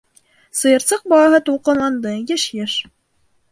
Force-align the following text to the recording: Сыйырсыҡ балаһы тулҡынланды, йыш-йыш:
Сыйырсыҡ 0.59 1.03
балаһы 1.13 1.41
тулҡынланды, 1.51 2.17
йыш-йыш: 2.25 2.81